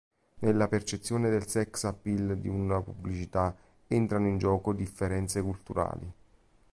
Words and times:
Nella 0.39 0.67
percezione 0.67 1.29
del 1.29 1.45
sex-appeal 1.47 2.35
di 2.39 2.47
una 2.47 2.81
pubblicità 2.81 3.55
entrano 3.85 4.25
in 4.29 4.39
gioco 4.39 4.73
differenze 4.73 5.43
culturali. 5.43 6.11